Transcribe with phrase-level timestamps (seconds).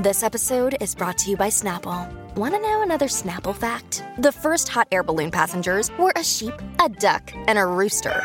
[0.00, 2.10] This episode is brought to you by Snapple.
[2.34, 4.02] Want to know another Snapple fact?
[4.16, 8.18] The first hot air balloon passengers were a sheep, a duck, and a rooster.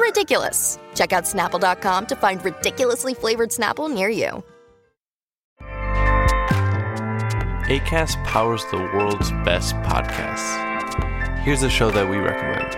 [0.00, 0.80] Ridiculous.
[0.96, 4.42] Check out snapple.com to find ridiculously flavored Snapple near you.
[7.70, 11.38] ACAST powers the world's best podcasts.
[11.44, 12.74] Here's a show that we recommend.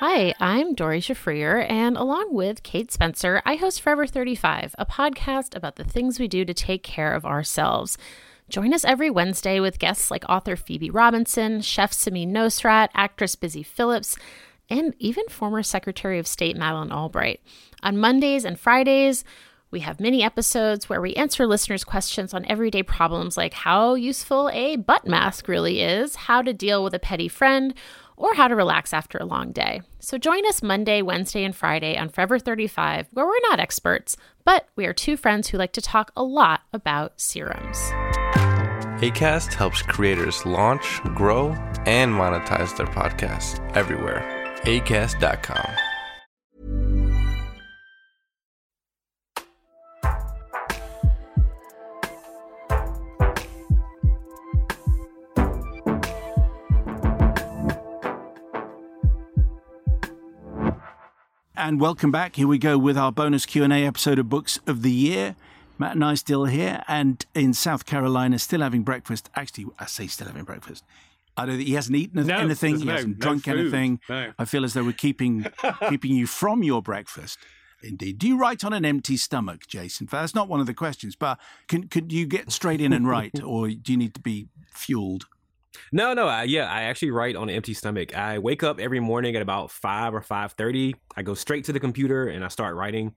[0.00, 5.56] Hi, I'm Doree Shafrir, and along with Kate Spencer, I host Forever 35, a podcast
[5.56, 7.98] about the things we do to take care of ourselves.
[8.48, 13.64] Join us every Wednesday with guests like author Phoebe Robinson, chef Samin Nosrat, actress Busy
[13.64, 14.16] Phillips,
[14.70, 17.40] and even former Secretary of State Madeleine Albright.
[17.82, 19.24] On Mondays and Fridays,
[19.72, 24.48] we have mini episodes where we answer listeners' questions on everyday problems like how useful
[24.52, 27.74] a butt mask really is, how to deal with a petty friend,
[28.18, 29.80] or how to relax after a long day.
[30.00, 34.68] So join us Monday, Wednesday, and Friday on Forever 35, where we're not experts, but
[34.76, 37.78] we are two friends who like to talk a lot about serums.
[39.00, 41.50] ACAST helps creators launch, grow,
[41.86, 44.24] and monetize their podcasts everywhere.
[44.64, 45.97] ACAST.com.
[61.68, 62.36] And welcome back.
[62.36, 65.36] Here we go with our bonus Q&A episode of Books of the Year.
[65.76, 69.28] Matt and I still here and in South Carolina, still having breakfast.
[69.36, 70.82] Actually, I say still having breakfast.
[71.36, 71.58] I don't.
[71.60, 72.78] He hasn't eaten No, anything.
[72.78, 73.58] He no- hasn't no drunk food.
[73.58, 74.00] anything.
[74.08, 75.44] I feel as though we're keeping
[75.90, 77.38] keeping you from your breakfast.
[77.82, 78.16] Indeed.
[78.18, 80.08] Do you write on an empty stomach, Jason?
[80.10, 81.16] That's not one of the questions.
[81.16, 84.48] But can could you get straight in and write, or do you need to be
[84.72, 85.26] fueled?
[85.92, 88.16] No, no, I, yeah, I actually write on an empty stomach.
[88.16, 90.94] I wake up every morning at about five or five thirty.
[91.16, 93.14] I go straight to the computer and I start writing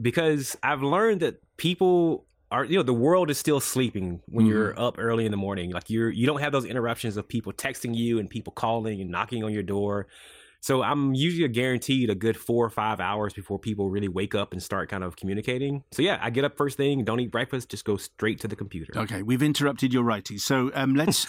[0.00, 4.70] because I've learned that people are, you know, the world is still sleeping when you're
[4.70, 4.80] mm-hmm.
[4.82, 5.70] up early in the morning.
[5.70, 9.10] Like you're, you don't have those interruptions of people texting you and people calling and
[9.10, 10.06] knocking on your door.
[10.60, 14.52] So I'm usually guaranteed a good four or five hours before people really wake up
[14.52, 15.84] and start kind of communicating.
[15.92, 18.56] So yeah, I get up first thing, don't eat breakfast, just go straight to the
[18.56, 18.92] computer.
[18.96, 20.38] Okay, we've interrupted your writing.
[20.38, 21.26] So um, let's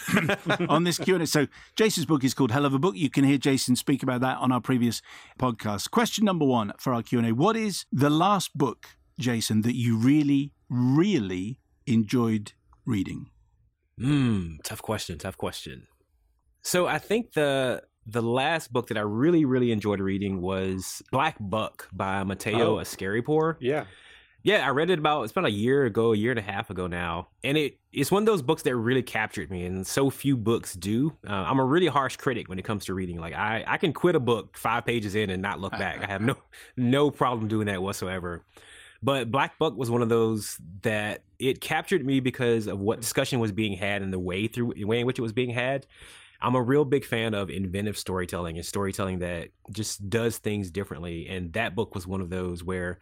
[0.69, 1.27] on this Q and A.
[1.27, 2.95] So Jason's book is called Hell of a Book.
[2.95, 5.01] You can hear Jason speak about that on our previous
[5.39, 5.91] podcast.
[5.91, 8.87] Question number one for our Q and A: What is the last book,
[9.19, 12.53] Jason, that you really, really enjoyed
[12.85, 13.29] reading?
[13.99, 15.87] Hmm, tough question, tough question.
[16.61, 21.35] So I think the the last book that I really, really enjoyed reading was Black
[21.39, 22.81] Buck by Mateo Oh.
[22.81, 23.57] Askaripour.
[23.59, 23.85] Yeah.
[24.41, 26.69] Yeah, I read it about it's about a year ago, a year and a half
[26.69, 30.09] ago now, and it it's one of those books that really captured me, and so
[30.09, 31.11] few books do.
[31.27, 33.19] Uh, I'm a really harsh critic when it comes to reading.
[33.19, 36.01] Like I I can quit a book five pages in and not look back.
[36.01, 36.37] I have no
[36.77, 38.45] no problem doing that whatsoever.
[39.03, 43.39] But Black Buck was one of those that it captured me because of what discussion
[43.41, 45.85] was being had and the way through the way in which it was being had.
[46.41, 51.27] I'm a real big fan of inventive storytelling and storytelling that just does things differently.
[51.27, 52.99] And that book was one of those where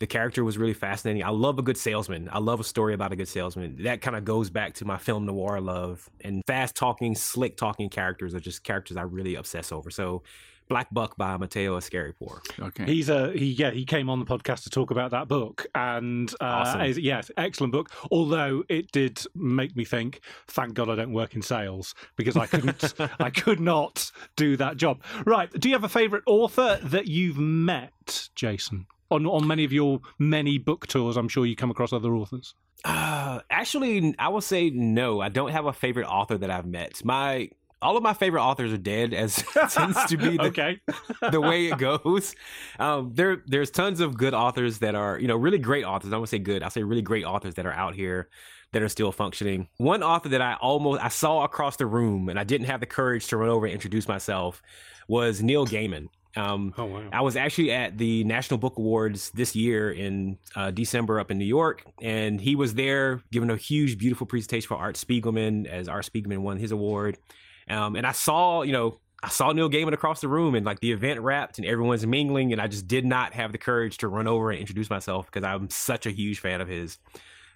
[0.00, 1.24] the character was really fascinating.
[1.24, 2.28] I love a good salesman.
[2.30, 3.82] I love a story about a good salesman.
[3.82, 7.88] That kind of goes back to my film noir love and fast talking, slick talking
[7.88, 9.90] characters are just characters I really obsess over.
[9.90, 10.22] So
[10.68, 12.40] Black Buck by Mateo Askaripour.
[12.60, 12.84] Okay.
[12.84, 16.32] He's a he yeah he came on the podcast to talk about that book and
[16.40, 16.80] uh, Awesome.
[16.82, 21.34] is- yes excellent book although it did make me think thank God I don't work
[21.34, 25.84] in sales because I couldn't I could not do that job right do you have
[25.84, 31.16] a favorite author that you've met Jason on on many of your many book tours
[31.16, 32.54] I'm sure you come across other authors
[32.84, 35.20] Uh, actually, I will say no.
[35.20, 37.04] I don't have a favorite author that I've met.
[37.04, 39.36] My all of my favorite authors are dead, as
[39.70, 40.80] tends to be the, okay
[41.30, 42.34] the way it goes.
[42.78, 46.12] Um, there, there's tons of good authors that are, you know, really great authors.
[46.12, 46.62] I won't say good.
[46.62, 48.28] I'll say really great authors that are out here
[48.72, 49.68] that are still functioning.
[49.78, 52.86] One author that I almost I saw across the room and I didn't have the
[52.86, 54.62] courage to run over and introduce myself
[55.06, 56.08] was Neil Gaiman.
[56.36, 60.70] Um, oh wow I was actually at the National Book Awards this year in uh,
[60.70, 64.76] December up in New York, and he was there giving a huge, beautiful presentation for
[64.76, 67.18] Art Spiegelman as Art Spiegelman won his award.
[67.70, 70.80] Um, and I saw, you know, I saw Neil Gaiman across the room and like
[70.80, 74.08] the event wrapped and everyone's mingling and I just did not have the courage to
[74.08, 76.98] run over and introduce myself because I'm such a huge fan of his.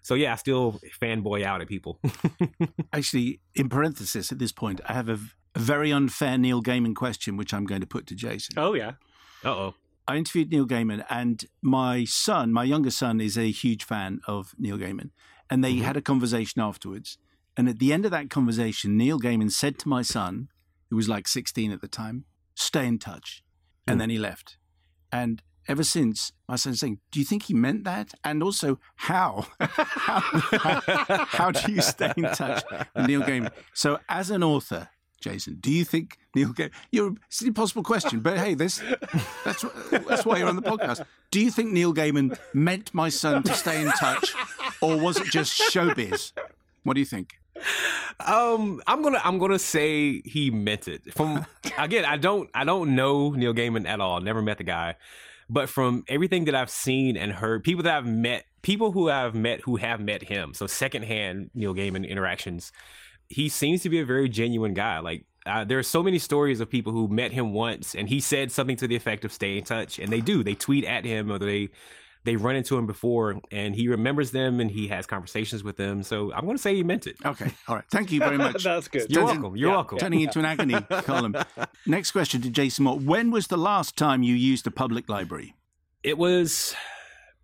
[0.02, 2.00] So yeah, I still fanboy out at people.
[2.92, 5.20] Actually, in parenthesis at this point, I have a,
[5.54, 8.54] a very unfair Neil Gaiman question which I'm going to put to Jason.
[8.58, 8.92] Oh yeah.
[9.44, 9.74] Uh oh.
[10.08, 14.52] I interviewed Neil Gaiman, and my son, my younger son, is a huge fan of
[14.58, 15.10] Neil Gaiman.
[15.48, 15.84] And they mm-hmm.
[15.84, 17.18] had a conversation afterwards.
[17.56, 20.49] And at the end of that conversation, Neil Gaiman said to my son,
[20.90, 23.43] who was like 16 at the time, stay in touch.
[23.87, 24.00] And mm.
[24.00, 24.56] then he left.
[25.10, 28.12] And ever since, my son's saying, do you think he meant that?
[28.25, 29.46] And also, how?
[29.60, 30.81] how, how,
[31.26, 33.50] how, do you stay in touch with Neil Gaiman?
[33.75, 34.88] So, as an author,
[35.20, 36.72] Jason, do you think Neil Gaiman?
[36.90, 38.82] You're, it's an impossible question, but hey, this
[39.44, 41.05] that's that's why you're on the podcast.
[41.31, 44.34] Do you think Neil Gaiman meant my son to stay in touch,
[44.81, 46.32] or was it just showbiz?
[46.82, 47.38] What do you think?
[48.20, 51.12] Um, I'm gonna I'm gonna say he meant it.
[51.14, 51.46] From
[51.78, 54.20] again, I don't I don't know Neil Gaiman at all.
[54.20, 54.96] Never met the guy,
[55.48, 59.34] but from everything that I've seen and heard, people that I've met, people who I've
[59.34, 62.72] met who have met him, so secondhand Neil Gaiman interactions,
[63.28, 65.00] he seems to be a very genuine guy.
[65.00, 68.20] Like uh, there are so many stories of people who met him once and he
[68.20, 71.04] said something to the effect of stay in touch and they do they tweet at
[71.04, 71.68] him or they
[72.24, 76.02] they run into him before and he remembers them and he has conversations with them.
[76.02, 77.16] So i'm going to say he meant it.
[77.24, 77.84] Okay all right.
[77.90, 78.64] Thank you very much.
[78.64, 79.10] That's good.
[79.10, 79.56] You're welcome.
[79.56, 79.76] You're yeah.
[79.76, 79.98] welcome.
[79.98, 81.36] turning into an agony column
[81.86, 83.02] next question to jason mott.
[83.02, 85.54] When was the last time you used a public library?
[86.02, 86.74] It was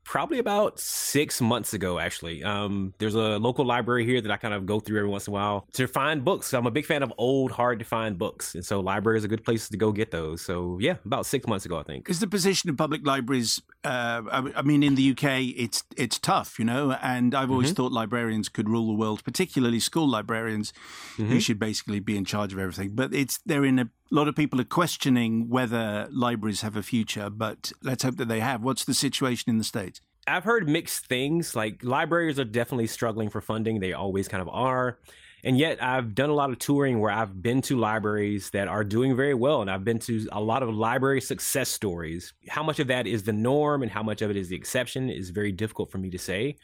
[0.08, 2.42] probably about six months ago, actually.
[2.42, 5.32] Um, there's a local library here that I kind of go through every once in
[5.32, 6.54] a while to find books.
[6.54, 8.54] I'm a big fan of old, hard to find books.
[8.54, 10.40] And so library is a good place to go get those.
[10.40, 12.08] So yeah, about six months ago, I think.
[12.08, 14.22] Is the position of public libraries, uh,
[14.56, 17.74] I mean, in the UK, it's, it's tough, you know, and I've always mm-hmm.
[17.74, 20.72] thought librarians could rule the world, particularly school librarians
[21.18, 21.26] mm-hmm.
[21.26, 22.92] who should basically be in charge of everything.
[22.94, 26.82] But it's, they're in a a lot of people are questioning whether libraries have a
[26.82, 28.62] future, but let's hope that they have.
[28.62, 30.00] What's the situation in the States?
[30.26, 31.54] I've heard mixed things.
[31.54, 33.80] Like libraries are definitely struggling for funding.
[33.80, 34.98] They always kind of are.
[35.44, 38.82] And yet I've done a lot of touring where I've been to libraries that are
[38.82, 39.62] doing very well.
[39.62, 42.32] And I've been to a lot of library success stories.
[42.48, 45.08] How much of that is the norm and how much of it is the exception
[45.08, 46.56] is very difficult for me to say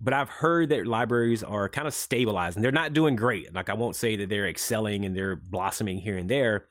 [0.00, 2.62] but I've heard that libraries are kind of stabilizing.
[2.62, 3.54] They're not doing great.
[3.54, 6.66] Like I won't say that they're excelling and they're blossoming here and there,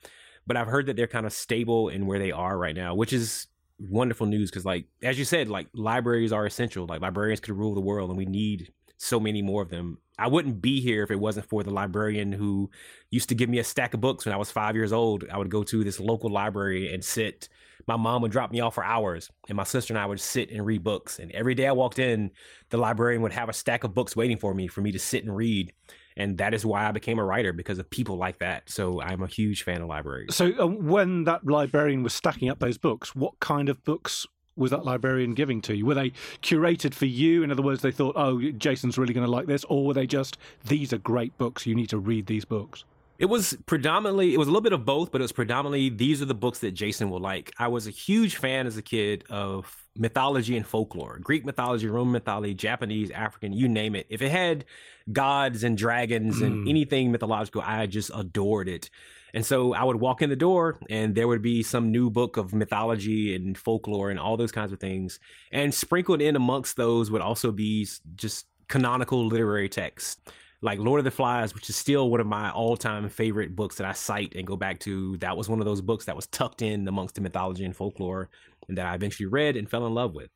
[0.46, 3.12] but I've heard that they're kind of stable in where they are right now, which
[3.12, 3.46] is
[3.78, 6.86] wonderful news because like as you said, like libraries are essential.
[6.86, 9.98] Like librarians could rule the world and we need so many more of them.
[10.18, 12.70] I wouldn't be here if it wasn't for the librarian who
[13.10, 15.24] used to give me a stack of books when I was 5 years old.
[15.32, 17.48] I would go to this local library and sit
[17.90, 20.52] my mom would drop me off for hours and my sister and I would sit
[20.52, 21.18] and read books.
[21.18, 22.30] And every day I walked in,
[22.68, 25.24] the librarian would have a stack of books waiting for me for me to sit
[25.24, 25.72] and read.
[26.16, 28.70] And that is why I became a writer because of people like that.
[28.70, 30.36] So I'm a huge fan of libraries.
[30.36, 34.70] So uh, when that librarian was stacking up those books, what kind of books was
[34.70, 35.84] that librarian giving to you?
[35.84, 36.10] Were they
[36.42, 37.42] curated for you?
[37.42, 39.64] In other words, they thought, oh, Jason's really going to like this?
[39.64, 42.84] Or were they just, these are great books, you need to read these books?
[43.20, 46.22] It was predominantly, it was a little bit of both, but it was predominantly these
[46.22, 47.52] are the books that Jason will like.
[47.58, 52.12] I was a huge fan as a kid of mythology and folklore Greek mythology, Roman
[52.12, 54.06] mythology, Japanese, African, you name it.
[54.08, 54.64] If it had
[55.12, 56.46] gods and dragons mm.
[56.46, 58.88] and anything mythological, I just adored it.
[59.34, 62.38] And so I would walk in the door and there would be some new book
[62.38, 65.20] of mythology and folklore and all those kinds of things.
[65.52, 67.86] And sprinkled in amongst those would also be
[68.16, 70.16] just canonical literary texts
[70.62, 73.76] like Lord of the Flies, which is still one of my all time favorite books
[73.76, 75.16] that I cite and go back to.
[75.18, 78.28] That was one of those books that was tucked in amongst the mythology and folklore
[78.68, 80.30] and that I eventually read and fell in love with.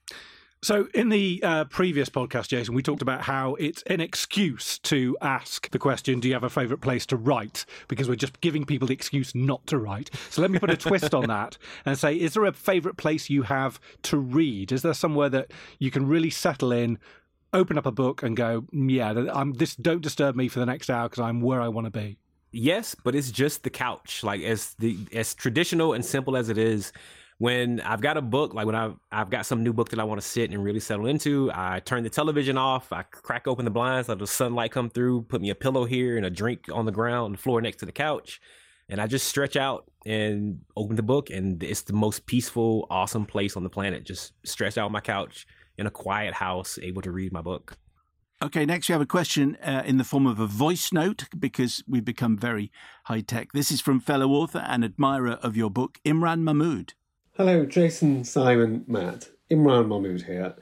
[0.65, 5.15] So, in the uh, previous podcast, Jason, we talked about how it's an excuse to
[5.21, 7.67] ask the question, Do you have a favourite place to write?
[7.87, 10.09] Because we're just giving people the excuse not to write.
[10.31, 13.29] So, let me put a twist on that and say, Is there a favourite place
[13.29, 14.73] you have to read?
[14.73, 16.99] Is there somewhere that you can really settle in,
[17.55, 19.77] open up a book and go, yeah, I'm this.
[19.77, 22.19] Don't disturb me for the next hour because I'm where I want to be.
[22.53, 24.23] Yes, but it's just the couch.
[24.23, 26.93] Like as the as traditional and simple as it is,
[27.39, 30.05] when I've got a book, like when I've I've got some new book that I
[30.05, 33.65] want to sit and really settle into, I turn the television off, I crack open
[33.65, 36.67] the blinds, let the sunlight come through, put me a pillow here and a drink
[36.73, 38.41] on the ground, the floor next to the couch,
[38.89, 43.25] and I just stretch out and open the book, and it's the most peaceful, awesome
[43.27, 44.05] place on the planet.
[44.05, 47.77] Just stretch out on my couch in a quiet house, able to read my book.
[48.43, 51.83] Okay, next we have a question uh, in the form of a voice note because
[51.89, 52.71] we've become very
[53.05, 53.53] high tech.
[53.53, 56.95] This is from fellow author and admirer of your book, Imran Mahmood.
[57.37, 59.29] Hello, Jason, Simon, Matt.
[59.51, 60.55] Imran Mahmood here.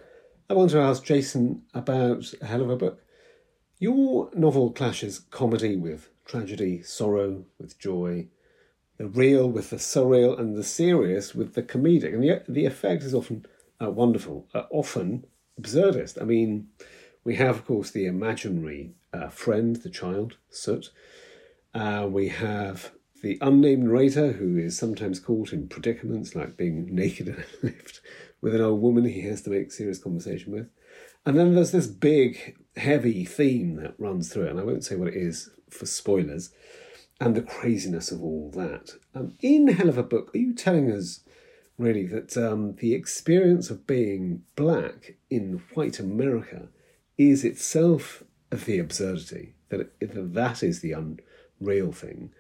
[0.49, 3.03] I want to ask Jason about a hell of a book.
[3.79, 8.29] Your novel clashes comedy with tragedy, sorrow with joy,
[8.99, 12.15] the real with the surreal and the serious with the comedic.
[12.15, 13.47] And the, the effect is often
[13.83, 15.25] uh, wonderful, uh, often
[15.61, 16.21] absurdist.
[16.21, 16.69] I mean,
[17.25, 20.91] we have, of course, the imaginary uh, friend, the child, Soot.
[21.75, 27.29] Uh, we have the unnamed narrator who is sometimes caught in predicaments like being naked
[27.29, 28.01] in a lift
[28.41, 30.69] with an old woman he has to make serious conversation with.
[31.25, 34.97] And then there's this big, heavy theme that runs through it, and I won't say
[34.97, 36.51] what it is for spoilers,
[37.21, 38.97] and the craziness of all that.
[39.15, 41.21] Um, in Hell of a Book, are you telling us
[41.79, 46.69] really that um, the experience of being black in white America
[47.19, 52.31] is itself the absurdity, that it, that is the unreal thing?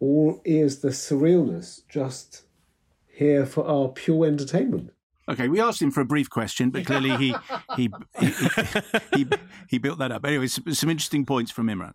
[0.00, 2.42] Or is the surrealness just
[3.06, 4.92] here for our pure entertainment?
[5.28, 7.34] Okay, we asked him for a brief question, but clearly he
[7.76, 8.32] he he,
[9.14, 9.26] he,
[9.68, 10.24] he, built that up.
[10.24, 11.92] Anyway, some, some interesting points from Imran.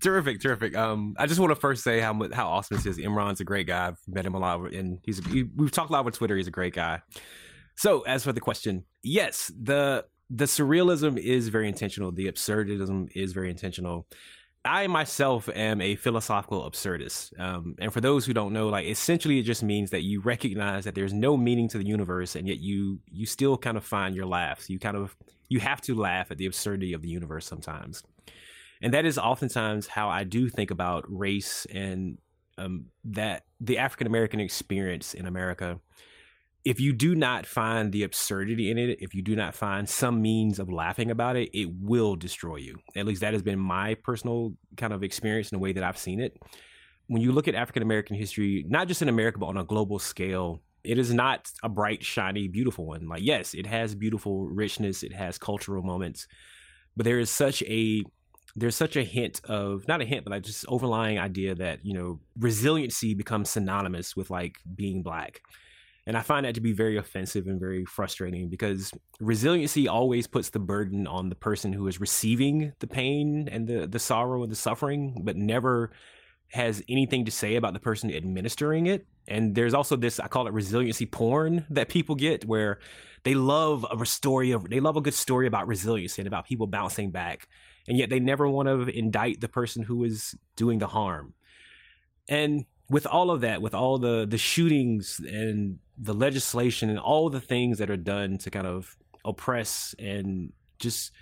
[0.00, 0.76] Terrific, terrific.
[0.76, 2.98] Um, I just want to first say how how awesome this is.
[2.98, 3.88] Imran's a great guy.
[3.88, 6.36] I've met him a lot, and he's he, we've talked a lot on Twitter.
[6.36, 7.00] He's a great guy.
[7.76, 12.12] So, as for the question, yes, the the surrealism is very intentional.
[12.12, 14.06] The absurdism is very intentional.
[14.64, 17.38] I myself am a philosophical absurdist.
[17.38, 20.84] Um, and for those who don't know, like essentially it just means that you recognize
[20.84, 24.14] that there's no meaning to the universe and yet you you still kind of find
[24.14, 24.70] your laughs.
[24.70, 25.14] You kind of
[25.50, 28.02] you have to laugh at the absurdity of the universe sometimes.
[28.84, 32.18] And that is oftentimes how I do think about race and
[32.58, 35.80] um, that the African American experience in America
[36.64, 40.22] if you do not find the absurdity in it, if you do not find some
[40.22, 42.78] means of laughing about it, it will destroy you.
[42.96, 45.98] At least that has been my personal kind of experience in the way that I've
[45.98, 46.38] seen it.
[47.06, 49.98] When you look at African American history, not just in America, but on a global
[49.98, 53.08] scale, it is not a bright, shiny, beautiful one.
[53.08, 56.26] Like, yes, it has beautiful richness, it has cultural moments,
[56.96, 58.04] but there is such a
[58.56, 61.94] there's such a hint of not a hint, but like just overlying idea that you
[61.94, 65.40] know resiliency becomes synonymous with like being black
[66.06, 70.50] and I find that to be very offensive and very frustrating because resiliency always puts
[70.50, 74.52] the burden on the person who is receiving the pain and the, the sorrow and
[74.52, 75.92] the suffering, but never
[76.52, 79.06] has anything to say about the person administering it.
[79.26, 82.80] And there's also this, I call it resiliency porn that people get where
[83.22, 86.66] they love a story of, they love a good story about resiliency and about people
[86.66, 87.48] bouncing back.
[87.86, 91.34] And yet they never want to indict the person who is doing the harm.
[92.28, 97.30] And with all of that, with all the the shootings and the legislation and all
[97.30, 101.12] the things that are done to kind of oppress and just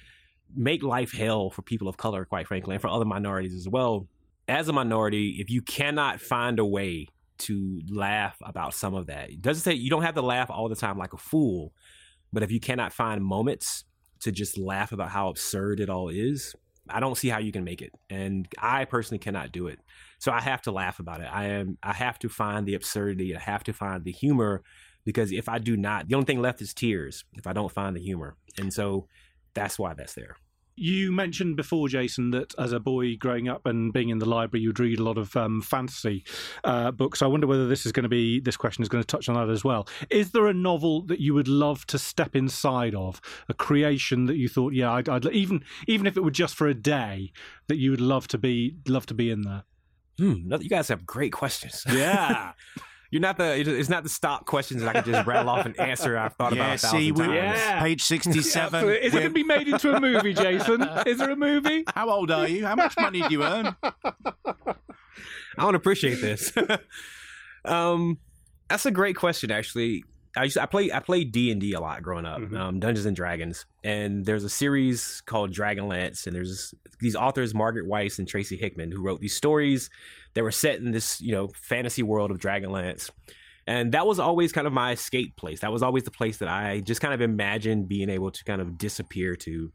[0.54, 4.06] make life hell for people of color, quite frankly, and for other minorities as well.
[4.48, 9.30] As a minority, if you cannot find a way to laugh about some of that,
[9.30, 11.72] it doesn't say you don't have to laugh all the time like a fool,
[12.32, 13.84] but if you cannot find moments
[14.22, 16.54] to just laugh about how absurd it all is,
[16.88, 17.92] I don't see how you can make it.
[18.10, 19.78] And I personally cannot do it.
[20.18, 21.28] So I have to laugh about it.
[21.30, 23.36] I am I have to find the absurdity.
[23.36, 24.62] I have to find the humor
[25.04, 27.96] because if I do not, the only thing left is tears if I don't find
[27.96, 28.36] the humor.
[28.58, 29.08] And so
[29.54, 30.36] that's why that's there.
[30.74, 34.62] You mentioned before, Jason, that as a boy growing up and being in the library,
[34.62, 36.24] you'd read a lot of um, fantasy
[36.64, 37.20] uh, books.
[37.20, 39.34] I wonder whether this is going to be this question is going to touch on
[39.34, 39.86] that as well.
[40.08, 44.36] Is there a novel that you would love to step inside of, a creation that
[44.36, 47.32] you thought, yeah, I'd, I'd even even if it were just for a day,
[47.68, 49.64] that you would love to be love to be in there?
[50.18, 51.84] Hmm, you guys have great questions.
[51.92, 52.52] Yeah.
[53.12, 53.60] You're not the.
[53.60, 56.16] It's not the stock questions that I can just rattle off and answer.
[56.16, 57.34] I've thought yeah, about a thousand see, times.
[57.34, 57.80] Yeah.
[57.80, 58.86] Page sixty-seven.
[58.86, 60.82] Yeah, Is it going to be made into a movie, Jason?
[61.06, 61.84] Is there a movie?
[61.94, 62.64] How old are you?
[62.64, 63.76] How much money do you earn?
[63.84, 64.74] I
[65.58, 66.54] don't appreciate this.
[67.66, 68.16] um,
[68.70, 70.04] that's a great question, actually.
[70.36, 72.56] I used to, I play I played D and D a lot growing up, mm-hmm.
[72.56, 77.86] um, Dungeons and Dragons, and there's a series called Dragonlance, and there's these authors Margaret
[77.86, 79.90] Weis and Tracy Hickman who wrote these stories
[80.34, 83.10] that were set in this you know fantasy world of Dragonlance,
[83.66, 85.60] and that was always kind of my escape place.
[85.60, 88.62] That was always the place that I just kind of imagined being able to kind
[88.62, 89.70] of disappear to,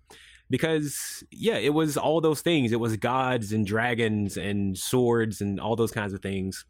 [0.49, 2.71] because yeah, it was all those things.
[2.71, 6.65] It was gods and dragons and swords and all those kinds of things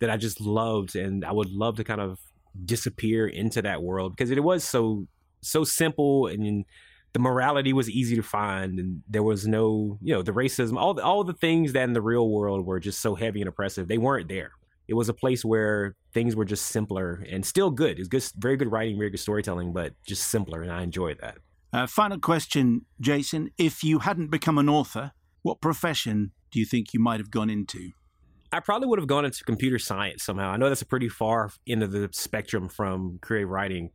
[0.00, 2.18] that I just loved, and I would love to kind of
[2.64, 5.06] disappear into that world because it was so
[5.40, 6.64] so simple and
[7.12, 10.94] the morality was easy to find and there was no you know the racism all
[10.94, 13.88] the, all the things that in the real world were just so heavy and oppressive
[13.88, 14.52] they weren't there.
[14.86, 17.98] It was a place where things were just simpler and still good.
[17.98, 21.38] It's good very good writing very good storytelling but just simpler and i enjoyed that.
[21.72, 23.50] Uh, final question jason.
[23.58, 25.12] If you hadn't become an author
[25.42, 27.92] what profession do you think you might have gone into
[28.52, 30.50] I probably would have gone into computer science somehow.
[30.50, 33.90] I know that's a pretty far into the spectrum from creative writing,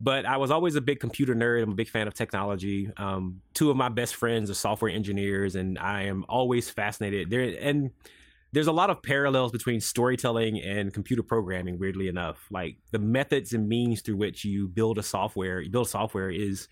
[0.00, 1.62] but I was always a big computer nerd.
[1.62, 2.90] I'm a big fan of technology.
[2.96, 7.30] Um, two of my best friends are software engineers, and I am always fascinated.
[7.30, 7.90] There and
[8.52, 13.52] there's a lot of parallels between storytelling and computer programming weirdly enough like the methods
[13.52, 16.66] and means through which you build a software you build software is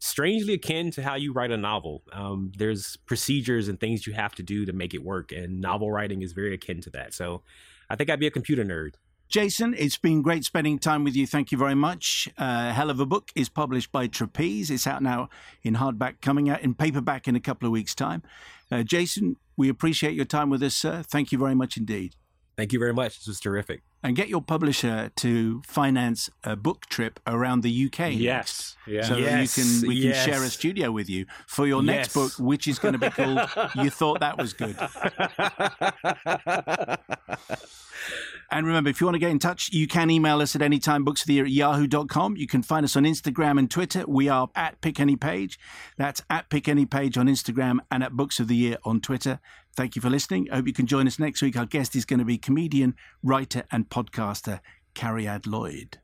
[0.00, 4.34] strangely akin to how you write a novel um, there's procedures and things you have
[4.34, 7.42] to do to make it work and novel writing is very akin to that so
[7.90, 8.94] i think i'd be a computer nerd
[9.28, 11.26] Jason, it's been great spending time with you.
[11.26, 12.30] Thank you very much.
[12.38, 14.70] Uh, Hell of a Book is published by Trapeze.
[14.70, 15.28] It's out now
[15.62, 18.22] in hardback, coming out in paperback in a couple of weeks' time.
[18.72, 21.02] Uh, Jason, we appreciate your time with us, sir.
[21.02, 22.14] Thank you very much indeed.
[22.56, 23.18] Thank you very much.
[23.18, 23.82] This was terrific.
[24.00, 28.12] And get your publisher to finance a book trip around the UK.
[28.12, 28.76] Yes.
[28.86, 29.02] Yeah.
[29.02, 29.58] So yes.
[29.58, 30.24] you can we yes.
[30.24, 32.14] can share a studio with you for your next yes.
[32.14, 33.40] book, which is going to be called
[33.74, 34.76] You Thought That Was Good.
[38.50, 41.04] And remember, if you want to get in touch, you can email us at anytime
[41.04, 42.36] booksoftheyear at yahoo.com.
[42.36, 44.04] You can find us on Instagram and Twitter.
[44.08, 45.58] We are at Pick Any Page.
[45.98, 49.40] That's at Pick Any Page on Instagram and at Books of the Year on Twitter.
[49.78, 50.48] Thank you for listening.
[50.50, 51.56] I hope you can join us next week.
[51.56, 54.58] Our guest is going to be comedian, writer, and podcaster
[54.96, 55.98] Cariad Lloyd.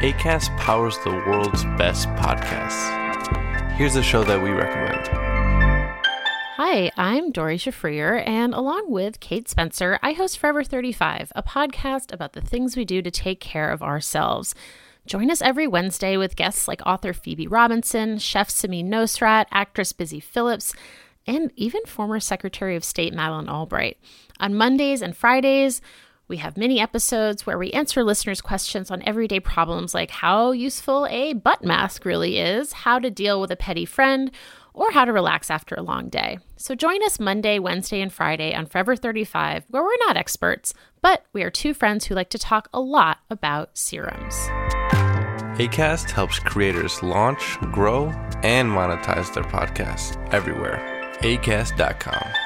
[0.00, 3.72] ACAST powers the world's best podcasts.
[3.72, 5.25] Here's a show that we recommend.
[6.56, 12.10] Hi, I'm Doree Shafrir, and along with Kate Spencer, I host Forever 35, a podcast
[12.14, 14.54] about the things we do to take care of ourselves.
[15.04, 20.18] Join us every Wednesday with guests like author Phoebe Robinson, chef Samin Nosrat, actress Busy
[20.18, 20.72] Phillips,
[21.26, 23.98] and even former Secretary of State Madeleine Albright.
[24.40, 25.82] On Mondays and Fridays,
[26.26, 31.06] we have mini episodes where we answer listeners' questions on everyday problems like how useful
[31.10, 34.32] a butt mask really is, how to deal with a petty friend,
[34.76, 36.38] or how to relax after a long day.
[36.56, 41.24] So join us Monday, Wednesday, and Friday on Forever 35, where we're not experts, but
[41.32, 44.34] we are two friends who like to talk a lot about serums.
[45.58, 48.06] ACAST helps creators launch, grow,
[48.42, 50.78] and monetize their podcasts everywhere.
[51.20, 52.45] ACAST.com.